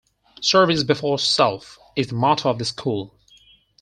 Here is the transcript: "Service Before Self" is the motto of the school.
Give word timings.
"Service 0.41 0.83
Before 0.83 1.19
Self" 1.19 1.77
is 1.95 2.07
the 2.07 2.15
motto 2.15 2.49
of 2.49 2.57
the 2.57 2.65
school. 2.65 3.13